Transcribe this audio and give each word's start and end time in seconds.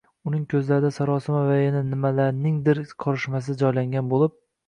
Uning 0.29 0.45
ko‘zlarida 0.51 0.89
sarosima 0.95 1.41
va 1.49 1.57
yana 1.63 1.83
nimalarningdir 1.91 2.81
qorishmasi 3.05 3.57
joylangan 3.63 4.09
bo‘lib 4.15 4.37